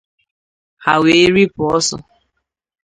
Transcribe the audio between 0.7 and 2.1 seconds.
ha wee ripù ọsọ